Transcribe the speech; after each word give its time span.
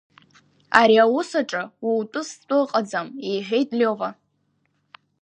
Ари 0.79 0.95
аус 1.05 1.29
аҿы 1.41 1.63
утәы-стәы 1.87 2.55
ыҟаӡам,— 2.63 3.07
иҳәеит 3.31 3.69
Лиова. 3.77 4.09